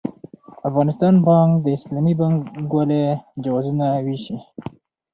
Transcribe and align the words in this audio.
افغانستان 0.69 1.13
بانک 1.25 1.51
د 1.65 1.67
اسلامي 1.77 2.13
بانکوالۍ 2.19 3.03
جوازونه 3.43 3.85
وېشي. 4.05 4.37